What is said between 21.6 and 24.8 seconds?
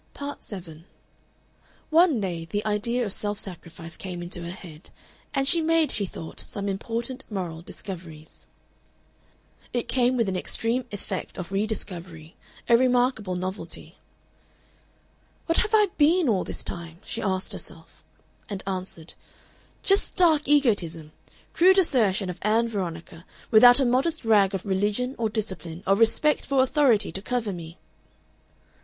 assertion of Ann Veronica, without a modest rag of